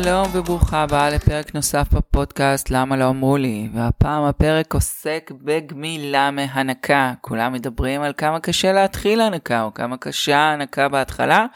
שלום 0.00 0.28
וברוכה 0.32 0.82
הבאה 0.82 1.10
לפרק 1.10 1.54
נוסף 1.54 1.92
בפודקאסט 1.92 2.70
למה 2.70 2.96
לא 2.96 3.08
אמרו 3.08 3.36
לי? 3.36 3.68
והפעם 3.74 4.24
הפרק 4.24 4.74
עוסק 4.74 5.30
בגמילה 5.44 6.30
מהנקה. 6.30 7.12
כולם 7.20 7.52
מדברים 7.52 8.02
על 8.02 8.12
כמה 8.16 8.40
קשה 8.40 8.72
להתחיל 8.72 9.20
הנקה 9.20 9.62
או 9.62 9.74
כמה 9.74 9.96
קשה 9.96 10.36
ההנקה 10.36 10.88
בהתחלה 10.88 11.46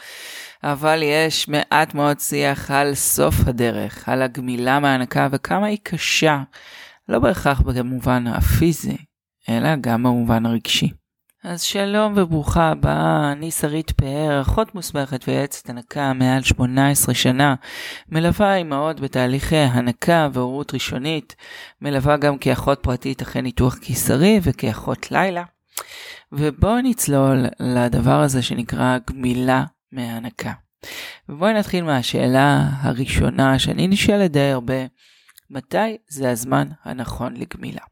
אבל 0.63 1.01
יש 1.03 1.49
מעט 1.49 1.95
מאוד 1.95 2.21
שיח 2.21 2.71
על 2.71 2.95
סוף 2.95 3.35
הדרך 3.47 4.09
על 4.09 4.23
הגמילה 4.23 4.81
מהנקה 4.81 5.29
וכמה 5.31 5.67
היא 5.67 5.79
קשה. 5.83 6.43
לא 7.09 7.19
בהכרח 7.19 7.61
במובן 7.61 8.27
הפיזי 8.27 8.97
אלא 9.49 9.77
גם 9.81 10.03
במובן 10.03 10.47
הרגשי. 10.47 10.91
אז 11.45 11.63
שלום 11.63 12.13
וברוכה 12.17 12.71
הבאה, 12.71 13.33
אני 13.33 13.51
שרית 13.51 13.91
פאר, 13.91 14.41
אחות 14.41 14.75
מוסמכת 14.75 15.29
ויועצת 15.29 15.71
הנקה 15.71 16.13
מעל 16.13 16.43
18 16.43 17.15
שנה, 17.15 17.55
מלווה 18.09 18.57
אימהות 18.57 19.01
בתהליכי 19.01 19.57
הנקה 19.57 20.29
והורות 20.33 20.75
ראשונית, 20.75 21.37
מלווה 21.81 22.17
גם 22.17 22.39
כאחות 22.39 22.79
פרטית 22.83 23.23
אחרי 23.23 23.43
ניתוח 23.43 23.79
קיסרי 23.79 24.41
וכאחות 24.43 25.11
לילה. 25.11 25.45
ובואו 26.33 26.81
נצלול 26.81 27.47
לדבר 27.61 28.21
הזה 28.21 28.43
שנקרא 28.43 28.99
גמילה 29.11 29.65
מהנקה. 29.93 30.53
ובואי 31.29 31.55
נתחיל 31.55 31.85
מהשאלה 31.85 32.69
הראשונה 32.81 33.59
שאני 33.59 33.89
נשאלת 33.89 34.33
די 34.33 34.51
הרבה, 34.51 34.87
מתי 35.51 35.97
זה 36.09 36.31
הזמן 36.31 36.69
הנכון 36.85 37.37
לגמילה? 37.37 37.83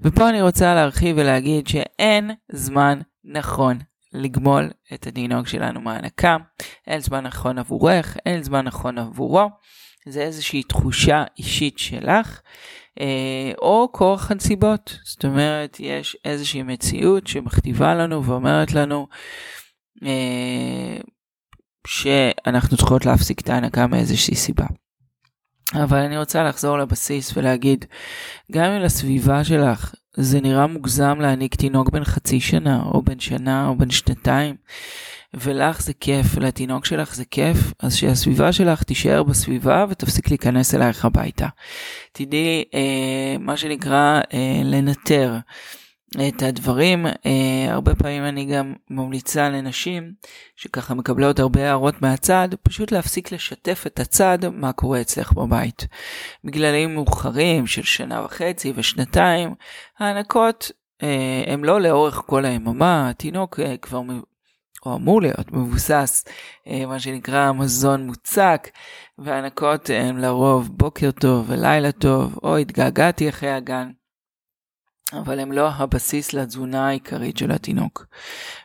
ופה 0.00 0.28
אני 0.28 0.42
רוצה 0.42 0.74
להרחיב 0.74 1.16
ולהגיד 1.18 1.68
שאין 1.68 2.30
זמן 2.52 3.00
נכון 3.24 3.78
לגמול 4.12 4.70
את 4.94 5.06
התינוק 5.06 5.48
שלנו 5.48 5.80
מהנקה, 5.80 6.36
אין 6.86 7.00
זמן 7.00 7.26
נכון 7.26 7.58
עבורך, 7.58 8.16
אין 8.26 8.42
זמן 8.42 8.64
נכון 8.64 8.98
עבורו, 8.98 9.48
זה 10.08 10.22
איזושהי 10.22 10.62
תחושה 10.62 11.24
אישית 11.38 11.78
שלך, 11.78 12.40
אה, 13.00 13.52
או 13.58 13.88
כורח 13.92 14.30
הנסיבות, 14.30 14.98
זאת 15.04 15.24
אומרת 15.24 15.76
יש 15.80 16.16
איזושהי 16.24 16.62
מציאות 16.62 17.26
שמכתיבה 17.26 17.94
לנו 17.94 18.24
ואומרת 18.24 18.72
לנו 18.72 19.06
אה, 20.04 20.96
שאנחנו 21.86 22.76
צריכות 22.76 23.06
להפסיק 23.06 23.40
את 23.40 23.48
ההנקה 23.48 23.86
מאיזושהי 23.86 24.34
סיבה. 24.34 24.66
אבל 25.74 25.98
אני 25.98 26.18
רוצה 26.18 26.44
לחזור 26.44 26.78
לבסיס 26.78 27.36
ולהגיד, 27.36 27.84
גם 28.52 28.70
אם 28.70 28.80
לסביבה 28.80 29.44
שלך 29.44 29.94
זה 30.16 30.40
נראה 30.40 30.66
מוגזם 30.66 31.20
להעניק 31.20 31.54
תינוק 31.54 31.90
בן 31.90 32.04
חצי 32.04 32.40
שנה, 32.40 32.82
או 32.84 33.02
בן 33.02 33.20
שנה, 33.20 33.68
או 33.68 33.78
בן 33.78 33.90
שנתיים, 33.90 34.56
ולך 35.34 35.82
זה 35.82 35.92
כיף, 36.00 36.26
ולתינוק 36.34 36.84
שלך 36.84 37.14
זה 37.14 37.24
כיף, 37.24 37.56
אז 37.80 37.94
שהסביבה 37.94 38.52
שלך 38.52 38.82
תישאר 38.82 39.22
בסביבה 39.22 39.84
ותפסיק 39.88 40.28
להיכנס 40.28 40.74
אלייך 40.74 41.04
הביתה. 41.04 41.46
תדעי, 42.12 42.64
אה, 42.74 43.36
מה 43.40 43.56
שנקרא, 43.56 44.20
אה, 44.32 44.60
לנטר. 44.64 45.36
את 46.28 46.42
הדברים. 46.42 47.06
אה, 47.06 47.66
הרבה 47.68 47.94
פעמים 47.94 48.24
אני 48.24 48.44
גם 48.44 48.74
ממליצה 48.90 49.48
לנשים 49.48 50.12
שככה 50.56 50.94
מקבלות 50.94 51.38
הרבה 51.38 51.66
הערות 51.66 52.02
מהצד, 52.02 52.48
פשוט 52.62 52.92
להפסיק 52.92 53.32
לשתף 53.32 53.84
את 53.86 54.00
הצד 54.00 54.38
מה 54.52 54.72
קורה 54.72 55.00
אצלך 55.00 55.32
בבית. 55.32 55.86
בגללים 56.44 56.94
מאוחרים 56.94 57.66
של 57.66 57.82
שנה 57.82 58.24
וחצי 58.24 58.72
ושנתיים, 58.76 59.54
ההנקות 59.98 60.70
אה, 61.02 61.44
הם 61.46 61.64
לא 61.64 61.80
לאורך 61.80 62.22
כל 62.26 62.44
היממה, 62.44 63.10
התינוק 63.10 63.60
אה, 63.60 63.76
כבר 63.76 64.00
או 64.86 64.96
אמור 64.96 65.22
להיות 65.22 65.52
מבוסס, 65.52 66.24
אה, 66.66 66.86
מה 66.86 67.00
שנקרא 67.00 67.52
מזון 67.52 68.06
מוצק, 68.06 68.68
והנקות 69.18 69.90
הם 69.94 70.18
לרוב 70.18 70.68
בוקר 70.72 71.10
טוב 71.10 71.50
ולילה 71.50 71.92
טוב, 71.92 72.38
או 72.42 72.56
התגעגעתי 72.56 73.28
אחרי 73.28 73.50
הגן. 73.50 73.90
אבל 75.12 75.40
הם 75.40 75.52
לא 75.52 75.68
הבסיס 75.68 76.32
לתזונה 76.32 76.88
העיקרית 76.88 77.36
של 77.36 77.50
התינוק. 77.50 78.06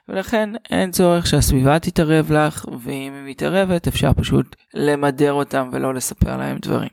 ולכן 0.07 0.49
אין 0.69 0.91
צורך 0.91 1.27
שהסביבה 1.27 1.79
תתערב 1.79 2.31
לך, 2.31 2.65
ואם 2.81 3.13
היא 3.13 3.31
מתערבת 3.31 3.87
אפשר 3.87 4.13
פשוט 4.13 4.55
למדר 4.73 5.33
אותם 5.33 5.69
ולא 5.71 5.93
לספר 5.93 6.37
להם 6.37 6.57
דברים. 6.61 6.89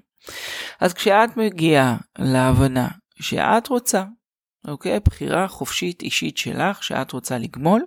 אז 0.81 0.95
כשאת 0.95 1.37
מגיעה 1.37 1.97
להבנה 2.19 2.89
שאת 3.21 3.69
רוצה, 3.69 4.05
אוקיי? 4.69 5.01
בחירה 5.05 5.49
חופשית 5.49 6.03
אישית 6.03 6.37
שלך 6.39 6.85
שאת 6.85 7.13
רוצה 7.13 7.39
לגמול, 7.39 7.83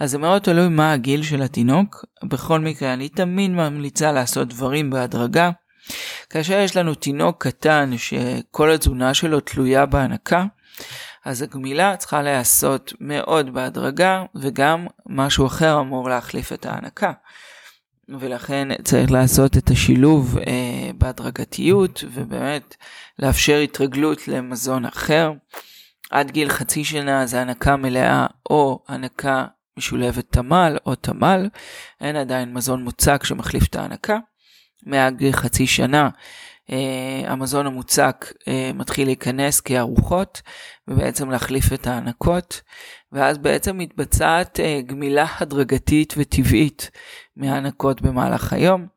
אז 0.00 0.10
זה 0.10 0.18
מאוד 0.18 0.42
תלוי 0.42 0.68
מה 0.68 0.92
הגיל 0.92 1.22
של 1.22 1.42
התינוק. 1.42 2.04
בכל 2.24 2.60
מקרה, 2.60 2.92
אני 2.92 3.08
תמיד 3.08 3.50
ממליצה 3.50 4.12
לעשות 4.12 4.48
דברים 4.48 4.90
בהדרגה. 4.90 5.50
כאשר 6.30 6.58
יש 6.58 6.76
לנו 6.76 6.94
תינוק 6.94 7.46
קטן 7.46 7.90
שכל 7.96 8.70
התזונה 8.70 9.14
שלו 9.14 9.40
תלויה 9.40 9.86
בהנקה, 9.86 10.44
אז 11.24 11.42
הגמילה 11.42 11.96
צריכה 11.96 12.22
להיעשות 12.22 12.92
מאוד 13.00 13.54
בהדרגה, 13.54 14.24
וגם 14.34 14.86
משהו 15.06 15.46
אחר 15.46 15.80
אמור 15.80 16.08
להחליף 16.08 16.52
את 16.52 16.66
ההנקה. 16.66 17.12
ולכן 18.08 18.68
צריך 18.84 19.10
לעשות 19.10 19.56
את 19.56 19.70
השילוב 19.70 20.38
אה, 20.38 20.90
בהדרגתיות, 20.98 22.04
ובאמת 22.12 22.76
לאפשר 23.18 23.56
התרגלות 23.56 24.28
למזון 24.28 24.84
אחר. 24.84 25.32
עד 26.10 26.30
גיל 26.30 26.48
חצי 26.48 26.84
שנה 26.84 27.26
זה 27.26 27.40
הנקה 27.40 27.76
מלאה 27.76 28.26
או 28.50 28.84
הנקה 28.88 29.44
משולבת 29.76 30.32
תמ"ל 30.32 30.76
או 30.86 30.94
תמ"ל, 30.94 31.48
אין 32.00 32.16
עדיין 32.16 32.54
מזון 32.54 32.84
מוצק 32.84 33.24
שמחליף 33.24 33.66
את 33.66 33.76
ההנקה. 33.76 34.18
מעל 34.86 35.14
גיל 35.14 35.32
חצי 35.32 35.66
שנה 35.66 36.08
המזון 37.26 37.66
המוצק 37.66 38.32
אה, 38.48 38.70
מתחיל 38.74 39.08
להיכנס 39.08 39.60
כארוחות 39.60 40.42
ובעצם 40.88 41.30
להחליף 41.30 41.72
את 41.72 41.86
ההנקות 41.86 42.62
ואז 43.12 43.38
בעצם 43.38 43.78
מתבצעת 43.78 44.60
אה, 44.60 44.80
גמילה 44.86 45.26
הדרגתית 45.40 46.14
וטבעית 46.16 46.90
מההנקות 47.36 48.02
במהלך 48.02 48.52
היום. 48.52 48.96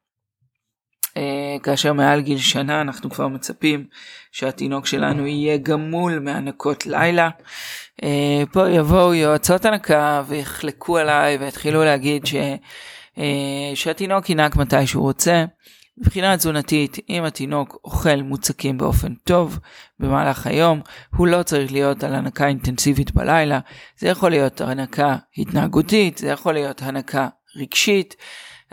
כאשר 1.63 1.93
מעל 1.93 2.21
גיל 2.21 2.37
שנה 2.37 2.81
אנחנו 2.81 3.09
כבר 3.09 3.27
מצפים 3.27 3.85
שהתינוק 4.31 4.85
שלנו 4.85 5.27
יהיה 5.27 5.57
גמול 5.57 6.19
מהנקות 6.19 6.85
לילה. 6.85 7.29
פה 8.51 8.69
יבואו 8.69 9.13
יועצות 9.13 9.65
הנקה 9.65 10.23
ויחלקו 10.27 10.97
עליי 10.97 11.37
ויתחילו 11.37 11.83
להגיד 11.83 12.25
ש... 12.25 12.35
שהתינוק 13.75 14.29
ינק 14.29 14.55
מתי 14.55 14.87
שהוא 14.87 15.03
רוצה. 15.03 15.45
מבחינה 15.99 16.37
תזונתית, 16.37 16.97
אם 17.09 17.23
התינוק 17.23 17.77
אוכל 17.83 18.21
מוצקים 18.21 18.77
באופן 18.77 19.13
טוב 19.13 19.59
במהלך 19.99 20.47
היום, 20.47 20.81
הוא 21.15 21.27
לא 21.27 21.43
צריך 21.43 21.71
להיות 21.71 22.03
על 22.03 22.15
הנקה 22.15 22.47
אינטנסיבית 22.47 23.11
בלילה. 23.11 23.59
זה 23.97 24.07
יכול 24.07 24.29
להיות 24.29 24.61
הנקה 24.61 25.15
התנהגותית, 25.37 26.17
זה 26.17 26.27
יכול 26.27 26.53
להיות 26.53 26.81
הנקה 26.81 27.27
רגשית, 27.55 28.15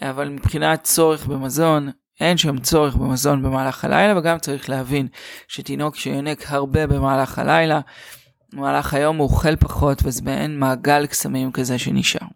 אבל 0.02 0.28
מבחינת 0.28 0.82
צורך 0.82 1.26
במזון, 1.26 1.90
אין 2.20 2.36
שם 2.36 2.58
צורך 2.58 2.96
במזון 2.96 3.42
במהלך 3.42 3.84
הלילה, 3.84 4.18
וגם 4.18 4.38
צריך 4.38 4.70
להבין 4.70 5.08
שתינוק 5.48 5.96
שיונק 5.96 6.44
הרבה 6.48 6.86
במהלך 6.86 7.38
הלילה, 7.38 7.80
במהלך 8.52 8.94
היום 8.94 9.16
הוא 9.16 9.28
אוכל 9.28 9.56
פחות, 9.56 9.98
וזה 10.04 10.22
מעין 10.24 10.58
מעגל 10.58 11.06
קסמים 11.06 11.52
כזה 11.52 11.78
שנשאר. 11.78 12.26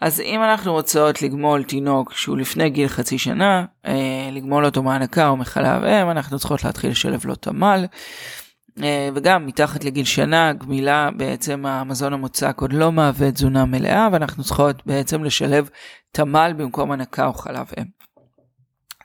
אז 0.00 0.20
אם 0.20 0.42
אנחנו 0.42 0.72
רוצות 0.72 1.22
לגמול 1.22 1.64
תינוק 1.64 2.12
שהוא 2.12 2.38
לפני 2.38 2.70
גיל 2.70 2.88
חצי 2.88 3.18
שנה, 3.18 3.64
אה, 3.86 4.28
לגמול 4.32 4.64
אותו 4.64 4.82
מהנקה 4.82 5.28
או 5.28 5.36
מחלב 5.36 5.84
אם, 5.84 6.10
אנחנו 6.10 6.38
צריכות 6.38 6.64
להתחיל 6.64 6.90
לשלב 6.90 7.26
לו 7.26 7.34
תמ"ל. 7.34 7.84
אה, 8.82 9.08
וגם 9.14 9.46
מתחת 9.46 9.84
לגיל 9.84 10.04
שנה, 10.04 10.52
גמילה 10.52 11.10
בעצם 11.16 11.66
המזון 11.66 12.12
המוצק 12.12 12.56
עוד 12.60 12.72
לא 12.72 12.92
מהווה 12.92 13.32
תזונה 13.32 13.64
מלאה, 13.64 14.08
ואנחנו 14.12 14.44
צריכות 14.44 14.86
בעצם 14.86 15.24
לשלב 15.24 15.68
תמ"ל 16.12 16.52
במקום 16.56 16.92
הנקה 16.92 17.26
או 17.26 17.32
חלב 17.32 17.66
אם. 17.78 18.00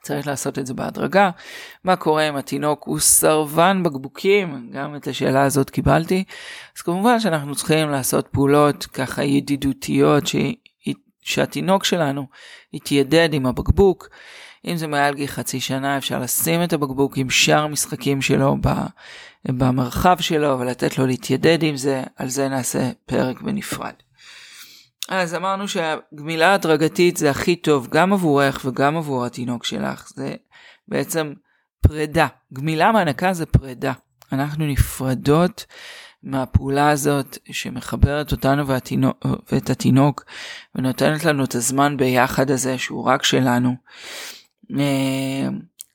צריך 0.02 0.26
לעשות 0.26 0.58
את 0.58 0.66
זה 0.66 0.74
בהדרגה. 0.74 1.30
מה 1.84 1.96
קורה 1.96 2.28
אם 2.28 2.36
התינוק 2.36 2.84
הוא 2.84 2.98
סרבן 2.98 3.82
בקבוקים? 3.82 4.70
גם 4.72 4.96
את 4.96 5.08
השאלה 5.08 5.42
הזאת 5.42 5.70
קיבלתי. 5.70 6.24
אז 6.76 6.82
כמובן 6.82 7.20
שאנחנו 7.20 7.54
צריכים 7.54 7.90
לעשות 7.90 8.28
פעולות 8.28 8.86
ככה 8.86 9.24
ידידותיות 9.24 10.26
שהתינוק 11.26 11.84
שלנו 11.84 12.26
יתיידד 12.72 13.28
עם 13.32 13.46
הבקבוק. 13.46 14.08
אם 14.66 14.76
זה 14.76 14.86
מעל 14.86 15.14
גיל 15.14 15.26
חצי 15.26 15.60
שנה 15.60 15.98
אפשר 15.98 16.18
לשים 16.18 16.62
את 16.62 16.72
הבקבוק 16.72 17.16
עם 17.16 17.30
שאר 17.30 17.62
המשחקים 17.62 18.22
שלו 18.22 18.56
במרחב 19.44 20.16
שלו 20.20 20.58
ולתת 20.58 20.98
לו 20.98 21.06
להתיידד 21.06 21.62
עם 21.62 21.76
זה, 21.76 22.02
על 22.16 22.28
זה 22.28 22.48
נעשה 22.48 22.90
פרק 23.06 23.40
בנפרד. 23.40 23.92
אז 25.08 25.34
אמרנו 25.34 25.68
שהגמילה 25.68 26.54
הדרגתית 26.54 27.16
זה 27.16 27.30
הכי 27.30 27.56
טוב 27.56 27.88
גם 27.90 28.12
עבורך 28.12 28.60
וגם 28.64 28.96
עבור 28.96 29.26
התינוק 29.26 29.64
שלך, 29.64 30.08
זה 30.14 30.34
בעצם 30.88 31.32
פרידה. 31.80 32.26
גמילה 32.52 32.92
מהנקה 32.92 33.32
זה 33.32 33.46
פרידה. 33.46 33.92
אנחנו 34.32 34.66
נפרדות 34.66 35.66
מהפעולה 36.26 36.90
הזאת 36.90 37.38
שמחברת 37.52 38.32
אותנו 38.32 38.66
והתינוק, 38.66 39.26
ואת 39.52 39.70
התינוק 39.70 40.24
ונותנת 40.74 41.24
לנו 41.24 41.44
את 41.44 41.54
הזמן 41.54 41.96
ביחד 41.96 42.50
הזה 42.50 42.78
שהוא 42.78 43.04
רק 43.04 43.24
שלנו. 43.24 43.74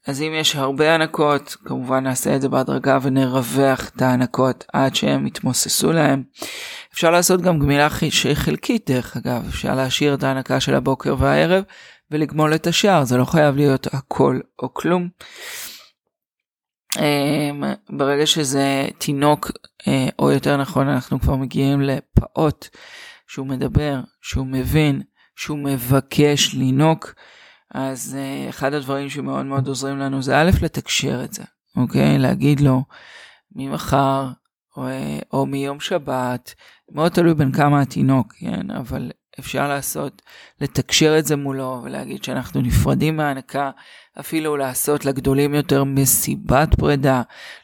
אז 0.07 0.21
אם 0.21 0.33
יש 0.39 0.55
הרבה 0.55 0.95
הנקות, 0.95 1.55
כמובן 1.65 2.03
נעשה 2.03 2.35
את 2.35 2.41
זה 2.41 2.49
בהדרגה 2.49 2.97
ונרווח 3.01 3.89
את 3.95 4.01
ההנקות 4.01 4.65
עד 4.73 4.95
שהם 4.95 5.27
יתמוססו 5.27 5.91
להם. 5.91 6.23
אפשר 6.93 7.11
לעשות 7.11 7.41
גם 7.41 7.59
גמילה 7.59 7.87
שהיא 8.09 8.35
חלקית 8.35 8.91
דרך 8.91 9.17
אגב, 9.17 9.45
אפשר 9.49 9.75
להשאיר 9.75 10.13
את 10.13 10.23
ההנקה 10.23 10.59
של 10.59 10.75
הבוקר 10.75 11.15
והערב 11.19 11.63
ולגמול 12.11 12.55
את 12.55 12.67
השאר, 12.67 13.03
זה 13.03 13.17
לא 13.17 13.25
חייב 13.25 13.55
להיות 13.55 13.87
הכל 13.93 14.39
או 14.61 14.73
כלום. 14.73 15.09
אמ, 16.99 17.63
ברגע 17.89 18.25
שזה 18.25 18.87
תינוק, 18.97 19.51
אה, 19.87 20.07
או 20.19 20.31
יותר 20.31 20.57
נכון 20.57 20.87
אנחנו 20.87 21.19
כבר 21.19 21.35
מגיעים 21.35 21.81
לפעוט 21.81 22.67
שהוא 23.27 23.47
מדבר, 23.47 23.99
שהוא 24.21 24.47
מבין, 24.47 25.01
שהוא 25.35 25.57
מבקש 25.57 26.53
לינוק, 26.53 27.13
אז 27.73 28.17
uh, 28.17 28.49
אחד 28.49 28.73
הדברים 28.73 29.09
שמאוד 29.09 29.45
מאוד 29.45 29.67
עוזרים 29.67 29.97
לנו 29.97 30.21
זה 30.21 30.37
א', 30.37 30.51
לתקשר 30.61 31.23
את 31.23 31.33
זה, 31.33 31.43
אוקיי? 31.77 32.17
להגיד 32.17 32.59
לו 32.59 32.83
ממחר 33.55 34.27
או, 34.77 34.87
אה, 34.87 35.19
או 35.33 35.45
מיום 35.45 35.79
שבת, 35.79 36.53
מאוד 36.91 37.11
תלוי 37.11 37.33
בין 37.33 37.51
כמה 37.51 37.81
התינוק, 37.81 38.33
כן? 38.39 38.71
אבל 38.71 39.11
אפשר 39.39 39.67
לעשות, 39.67 40.21
לתקשר 40.61 41.19
את 41.19 41.25
זה 41.25 41.35
מולו 41.35 41.81
ולהגיד 41.83 42.23
שאנחנו 42.23 42.61
נפרדים 42.61 43.17
מההנקה, 43.17 43.71
אפילו 44.19 44.57
לעשות 44.57 45.05
לגדולים 45.05 45.53
יותר 45.53 45.83
מסיבת 45.83 46.75
פרידה, 46.75 47.21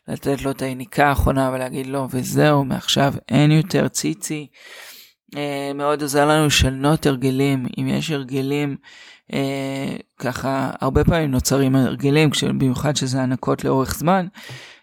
לתת 0.08 0.42
לו 0.42 0.52
את 0.52 0.62
היניקה 0.62 1.08
האחרונה 1.08 1.52
ולהגיד 1.54 1.88
לו 1.88 2.08
וזהו, 2.12 2.66
מעכשיו 2.66 3.14
אין 3.30 3.52
יותר 3.52 3.88
ציצי. 3.88 4.48
אה, 5.36 5.72
מאוד 5.76 6.02
עוזר 6.02 6.28
לנו 6.28 6.46
לשנות 6.46 7.06
הרגלים, 7.06 7.66
אם 7.78 7.88
יש 7.88 8.12
הרגלים 8.12 8.78
אה, 9.34 9.96
ככה 10.18 10.72
הרבה 10.82 11.04
פעמים 11.04 11.32
נוצרים 11.32 11.76
הרגלים, 11.76 12.30
במיוחד 12.48 12.96
שזה 12.96 13.22
הנקות 13.22 13.64
לאורך 13.64 13.96
זמן, 13.96 14.28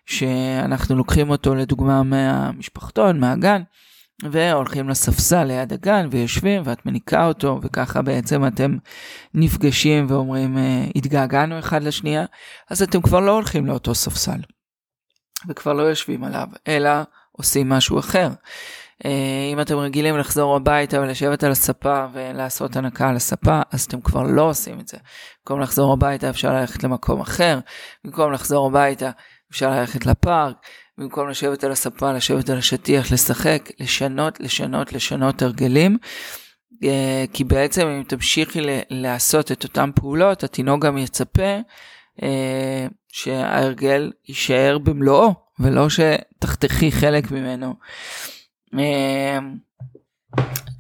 שאנחנו 0.06 0.96
לוקחים 0.96 1.30
אותו 1.30 1.54
לדוגמה 1.54 2.02
מהמשפחתון, 2.02 3.20
מהגן, 3.20 3.62
והולכים 4.22 4.88
לספסל 4.88 5.44
ליד 5.44 5.72
הגן 5.72 6.08
ויושבים 6.10 6.62
ואת 6.64 6.86
מניקה 6.86 7.26
אותו 7.26 7.60
וככה 7.62 8.02
בעצם 8.02 8.46
אתם 8.46 8.76
נפגשים 9.34 10.06
ואומרים 10.08 10.58
אה, 10.58 10.84
התגעגענו 10.96 11.58
אחד 11.58 11.82
לשנייה 11.82 12.24
אז 12.70 12.82
אתם 12.82 13.02
כבר 13.02 13.20
לא 13.20 13.30
הולכים 13.30 13.66
לאותו 13.66 13.94
ספסל 13.94 14.40
וכבר 15.48 15.72
לא 15.72 15.82
יושבים 15.82 16.24
עליו 16.24 16.46
אלא 16.68 16.90
עושים 17.32 17.68
משהו 17.68 17.98
אחר. 17.98 18.28
אה, 19.04 19.50
אם 19.52 19.60
אתם 19.60 19.76
רגילים 19.76 20.18
לחזור 20.18 20.56
הביתה 20.56 21.00
ולשבת 21.00 21.44
על 21.44 21.50
הספה 21.50 22.06
ולעשות 22.12 22.76
הנקה 22.76 23.08
על 23.08 23.16
הספה, 23.16 23.60
אז 23.72 23.84
אתם 23.84 24.00
כבר 24.00 24.22
לא 24.22 24.42
עושים 24.42 24.80
את 24.80 24.88
זה. 24.88 24.96
במקום 25.40 25.60
לחזור 25.60 25.92
הביתה 25.92 26.30
אפשר 26.30 26.52
ללכת 26.52 26.84
למקום 26.84 27.20
אחר, 27.20 27.58
במקום 28.04 28.32
לחזור 28.32 28.66
הביתה 28.66 29.10
אפשר 29.50 29.70
ללכת 29.70 30.06
לפארק, 30.06 30.56
במקום 30.98 31.28
לשבת 31.28 31.64
על 31.64 31.72
הספה, 31.72 32.12
לשבת 32.12 32.50
על 32.50 32.58
השטיח, 32.58 33.12
לשחק, 33.12 33.70
לשנות, 33.80 34.40
לשנות, 34.40 34.92
לשנות 34.92 35.42
הרגלים. 35.42 35.98
אה, 36.84 37.24
כי 37.32 37.44
בעצם 37.44 37.86
אם 37.86 38.02
תמשיכי 38.02 38.60
לעשות 38.90 39.52
את 39.52 39.64
אותן 39.64 39.90
פעולות, 39.94 40.44
התינוק 40.44 40.84
גם 40.84 40.98
יצפה 40.98 41.58
אה, 42.22 42.86
שההרגל 43.08 44.12
יישאר 44.28 44.78
במלואו, 44.78 45.34
ולא 45.60 45.86
שתחתכי 45.88 46.92
חלק 46.92 47.30
ממנו. 47.30 47.74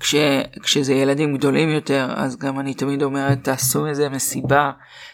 כש, 0.00 0.14
כשזה 0.62 0.94
ילדים 0.94 1.36
גדולים 1.36 1.70
יותר 1.70 2.12
אז 2.16 2.36
גם 2.36 2.60
אני 2.60 2.74
תמיד 2.74 3.02
אומרת 3.02 3.44
תעשו 3.44 3.82
מזה 3.82 4.08
מסיבה 4.08 4.72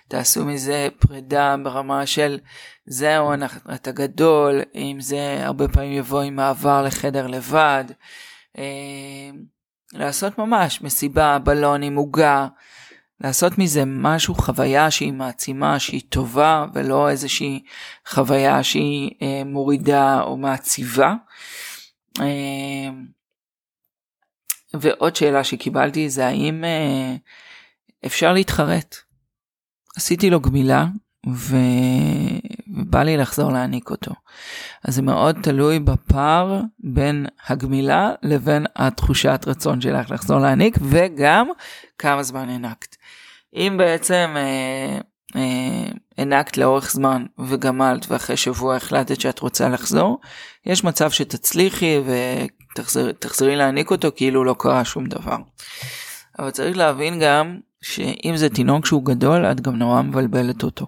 תעשו 0.09 0.45
מזה 0.45 0.89
פרידה 0.99 1.57
ברמה 1.65 2.07
של 2.07 2.39
זהו 2.87 3.33
אתה 3.75 3.93
גדול 3.93 4.61
אם 4.75 4.97
זה 5.01 5.39
הרבה 5.41 5.69
פעמים 5.69 5.93
יבוא 5.93 6.23
עם 6.23 6.37
מעבר 6.37 6.83
לחדר 6.83 7.27
לבד 7.27 7.85
אמ, 8.59 8.63
לעשות 9.93 10.39
ממש 10.39 10.83
מסיבה 10.83 11.39
בלון 11.39 11.83
עם 11.83 11.97
עוגה 11.97 12.47
לעשות 13.21 13.59
מזה 13.59 13.83
משהו 13.87 14.35
חוויה 14.35 14.91
שהיא 14.91 15.13
מעצימה 15.13 15.79
שהיא 15.79 16.03
טובה 16.09 16.67
ולא 16.75 17.09
איזושהי 17.09 17.63
חוויה 18.09 18.63
שהיא 18.63 19.11
אה, 19.23 19.43
מורידה 19.45 20.21
או 20.23 20.37
מעציבה. 20.37 21.15
אמ, 22.21 23.20
ועוד 24.75 25.17
שאלה 25.17 25.45
שקיבלתי 25.45 26.09
זה 26.09 26.27
האם 26.27 26.65
אה, 26.65 27.15
אפשר 28.07 28.33
להתחרט. 28.33 28.97
עשיתי 29.97 30.31
לו 30.31 30.41
גמילה 30.41 30.87
ו... 31.29 31.57
ובא 32.77 33.03
לי 33.03 33.17
לחזור 33.17 33.53
להעניק 33.53 33.91
אותו. 33.91 34.13
אז 34.85 34.95
זה 34.95 35.03
מאוד 35.03 35.37
תלוי 35.43 35.79
בפער 35.79 36.61
בין 36.79 37.27
הגמילה 37.47 38.13
לבין 38.23 38.67
התחושת 38.77 39.45
רצון 39.47 39.81
שלך 39.81 40.11
לחזור 40.11 40.39
להעניק 40.39 40.77
וגם 40.83 41.49
כמה 41.99 42.23
זמן 42.23 42.49
הענקת. 42.49 42.97
אם 43.55 43.75
בעצם 43.79 44.35
אה, 44.37 44.99
אה, 45.37 45.91
הענקת 46.21 46.57
לאורך 46.57 46.93
זמן 46.93 47.27
וגמלת 47.49 48.07
ואחרי 48.09 48.37
שבוע 48.37 48.77
החלטת 48.77 49.21
שאת 49.21 49.39
רוצה 49.39 49.69
לחזור, 49.69 50.21
יש 50.67 50.85
מצב 50.85 51.11
שתצליחי 51.11 51.99
ותחזרי 52.79 53.57
להעניק 53.57 53.91
אותו 53.91 54.09
כאילו 54.17 54.45
לא 54.45 54.57
קרה 54.59 54.85
שום 54.85 55.07
דבר. 55.07 55.37
אבל 56.39 56.51
צריך 56.51 56.77
להבין 56.77 57.21
גם 57.21 57.59
שאם 57.83 58.37
זה 58.37 58.49
תינוק 58.49 58.87
שהוא 58.87 59.05
גדול 59.05 59.47
את 59.47 59.61
גם 59.61 59.77
נורא 59.77 60.03
מבלבלת 60.03 60.63
אותו. 60.63 60.87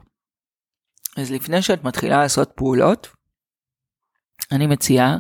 אז 1.17 1.31
לפני 1.31 1.63
שאת 1.63 1.85
מתחילה 1.85 2.23
לעשות 2.23 2.53
פעולות, 2.55 3.09
אני 4.53 4.67
מציעה 4.67 5.17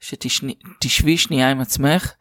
שתשבי 0.00 1.18
שנייה 1.18 1.50
עם 1.50 1.60
עצמך 1.60 2.12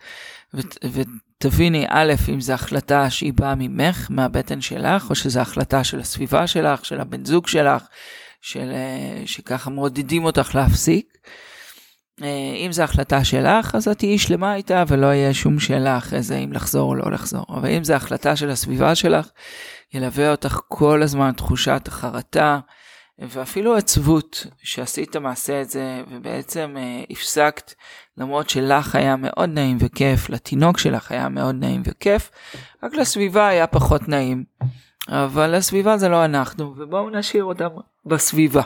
תביני 1.41 1.85
א' 1.89 2.13
אם 2.29 2.41
זו 2.41 2.53
החלטה 2.53 3.09
שהיא 3.09 3.33
באה 3.33 3.55
ממך 3.55 4.07
מהבטן 4.09 4.61
שלך 4.61 5.09
או 5.09 5.15
שזו 5.15 5.39
החלטה 5.39 5.83
של 5.83 5.99
הסביבה 5.99 6.47
שלך 6.47 6.85
של 6.85 7.01
הבן 7.01 7.25
זוג 7.25 7.47
שלך 7.47 7.83
של 8.41 8.71
אה, 8.71 9.21
שככה 9.25 9.69
מעודדים 9.69 10.25
אותך 10.25 10.55
להפסיק. 10.55 11.17
אה, 12.23 12.53
אם 12.65 12.71
זו 12.71 12.83
החלטה 12.83 13.23
שלך 13.23 13.75
אז 13.75 13.87
את 13.87 13.97
תהיי 13.97 14.17
שלמה 14.17 14.55
איתה 14.55 14.83
ולא 14.87 15.07
יהיה 15.07 15.33
שום 15.33 15.59
שאלה 15.59 15.97
אחרי 15.97 16.21
זה 16.21 16.37
אם 16.37 16.53
לחזור 16.53 16.89
או 16.89 16.95
לא 16.95 17.11
לחזור 17.11 17.45
אבל 17.49 17.69
אם 17.69 17.83
זו 17.83 17.93
החלטה 17.93 18.35
של 18.35 18.49
הסביבה 18.49 18.95
שלך 18.95 19.29
ילווה 19.93 20.31
אותך 20.31 20.59
כל 20.67 21.03
הזמן 21.03 21.31
תחושת 21.31 21.81
החרטה 21.87 22.59
ואפילו 23.19 23.75
עצבות 23.75 24.45
שעשית 24.63 25.15
מעשה 25.15 25.61
את 25.61 25.69
זה 25.69 26.03
ובעצם 26.11 26.75
אה, 26.77 27.03
הפסקת 27.09 27.73
למרות 28.17 28.49
שלך 28.49 28.95
היה 28.95 29.15
מאוד 29.15 29.49
נעים 29.49 29.77
וכיף, 29.79 30.29
לתינוק 30.29 30.77
שלך 30.77 31.11
היה 31.11 31.29
מאוד 31.29 31.55
נעים 31.55 31.81
וכיף, 31.85 32.31
רק 32.83 32.93
לסביבה 32.93 33.47
היה 33.47 33.67
פחות 33.67 34.07
נעים. 34.09 34.43
אבל 35.09 35.55
הסביבה 35.55 35.97
זה 35.97 36.09
לא 36.09 36.25
אנחנו 36.25 36.73
ובואו 36.77 37.09
נשאיר 37.09 37.43
אותם 37.43 37.69
בסביבה. 38.05 38.61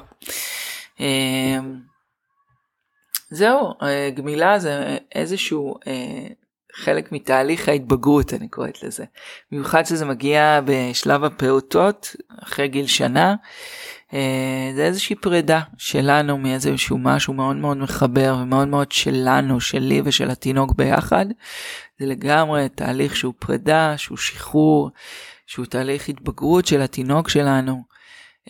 אה, 0.99 1.59
זהו, 3.29 3.73
אה, 3.81 4.09
גמילה 4.15 4.59
זה 4.59 4.97
איזשהו 5.15 5.75
אה, 5.87 6.27
חלק 6.75 7.11
מתהליך 7.11 7.69
ההתבגרות 7.69 8.33
אני 8.33 8.47
קוראת 8.47 8.83
לזה. 8.83 9.05
במיוחד 9.51 9.85
שזה 9.85 10.05
מגיע 10.05 10.59
בשלב 10.65 11.23
הפעוטות 11.23 12.15
אחרי 12.43 12.67
גיל 12.67 12.87
שנה. 12.87 13.35
אה, 14.13 14.71
זה 14.75 14.85
איזושהי 14.85 15.15
פרידה 15.15 15.61
שלנו 15.77 16.37
מאיזשהו 16.37 16.97
משהו 16.97 17.33
מאוד 17.33 17.55
מאוד 17.55 17.77
מחבר 17.77 18.37
ומאוד 18.41 18.67
מאוד 18.67 18.91
שלנו, 18.91 19.61
שלי 19.61 20.01
ושל 20.05 20.29
התינוק 20.29 20.75
ביחד. 20.75 21.25
זה 21.99 22.05
לגמרי 22.05 22.69
תהליך 22.69 23.15
שהוא 23.15 23.33
פרידה, 23.39 23.97
שהוא 23.97 24.17
שחרור, 24.17 24.89
שהוא 25.47 25.65
תהליך 25.65 26.09
התבגרות 26.09 26.65
של 26.65 26.81
התינוק 26.81 27.29
שלנו. 27.29 27.83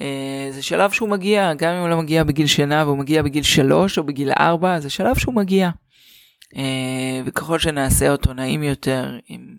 אה, 0.02 0.48
זה 0.52 0.64
שלב 0.64 0.92
שהוא 0.92 1.10
מגיע, 1.10 1.54
גם 1.54 1.74
אם 1.74 1.82
הוא 1.82 1.90
לא 1.90 1.98
מגיע 1.98 2.24
בגיל 2.24 2.48
שנה 2.48 2.84
והוא 2.86 2.98
מגיע 2.98 3.22
בגיל 3.22 3.44
שלוש 3.44 3.98
או 3.98 4.04
בגיל 4.04 4.32
ארבע, 4.40 4.80
זה 4.80 4.90
שלב 4.90 5.18
שהוא 5.18 5.36
מגיע. 5.36 5.70
אה, 6.56 7.22
וככל 7.26 7.60
שנעשה 7.60 8.12
אותו 8.12 8.34
נעים 8.34 8.64
יותר 8.64 9.18
עם, 9.26 9.56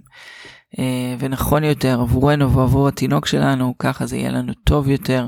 ונכון 1.19 1.65
יותר 1.65 2.01
עבורנו 2.01 2.53
ועבור 2.53 2.89
התינוק 2.89 3.27
שלנו, 3.27 3.75
ככה 3.79 4.07
זה 4.07 4.17
יהיה 4.17 4.31
לנו 4.31 4.55
טוב 4.55 4.89
יותר. 4.89 5.27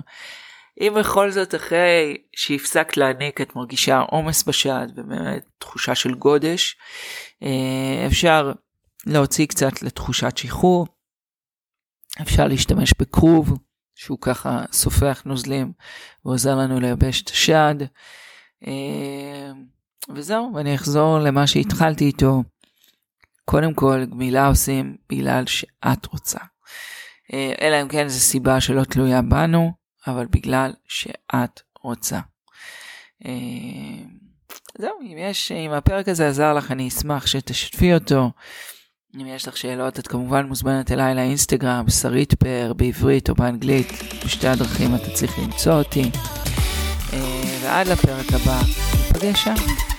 אם 0.80 0.94
בכל 0.96 1.30
זאת 1.30 1.54
אחרי 1.54 2.16
שהפסקת 2.36 2.96
להעניק 2.96 3.40
את 3.40 3.56
מרגישה 3.56 3.98
עומס 3.98 4.48
בשד 4.48 4.86
ובאמת 4.96 5.46
תחושה 5.58 5.94
של 5.94 6.14
גודש, 6.14 6.76
אה, 7.42 8.06
אפשר 8.06 8.52
להוציא 9.06 9.46
קצת 9.46 9.82
לתחושת 9.82 10.36
שחרור, 10.36 10.86
אפשר 12.22 12.48
להשתמש 12.48 12.94
בכרוב 13.00 13.58
שהוא 13.94 14.18
ככה 14.20 14.64
סופח 14.72 15.22
נוזלים 15.26 15.72
ועוזר 16.24 16.54
לנו 16.54 16.80
לייבש 16.80 17.22
את 17.22 17.28
השד. 17.28 17.74
אה, 20.10 20.14
וזהו, 20.14 20.52
ואני 20.54 20.74
אחזור 20.74 21.18
למה 21.18 21.46
שהתחלתי 21.46 22.04
איתו. 22.04 22.42
קודם 23.44 23.74
כל, 23.74 24.04
גמילה 24.10 24.46
עושים 24.46 24.96
בגלל 25.10 25.44
שאת 25.46 26.06
רוצה. 26.06 26.38
אה, 27.32 27.52
אלא 27.60 27.82
אם 27.82 27.88
כן 27.88 28.08
זו 28.08 28.20
סיבה 28.20 28.60
שלא 28.60 28.84
תלויה 28.84 29.22
בנו, 29.22 29.72
אבל 30.06 30.26
בגלל 30.26 30.72
שאת 30.88 31.60
רוצה. 31.82 32.20
אה, 33.26 33.32
זהו, 34.78 35.00
אם 35.02 35.18
יש, 35.18 35.52
אם 35.52 35.70
הפרק 35.70 36.08
הזה 36.08 36.28
עזר 36.28 36.54
לך, 36.54 36.72
אני 36.72 36.88
אשמח 36.88 37.26
שתשתפי 37.26 37.94
אותו. 37.94 38.30
אם 39.14 39.26
יש 39.26 39.48
לך 39.48 39.56
שאלות, 39.56 39.98
את 39.98 40.06
כמובן 40.06 40.46
מוזמנת 40.46 40.92
אליי 40.92 41.14
לאינסטגרם, 41.14 41.90
שרית 41.90 42.34
פאר, 42.34 42.72
בעברית 42.72 43.30
או 43.30 43.34
באנגלית, 43.34 43.92
בשתי 44.24 44.48
הדרכים 44.48 44.94
אתה 44.94 45.10
צריך 45.10 45.38
למצוא 45.38 45.72
אותי. 45.72 46.10
ועד 47.62 47.86
לפרק 47.86 48.32
הבא, 48.32 48.60
ניפגש 49.12 49.44
שם. 49.44 49.95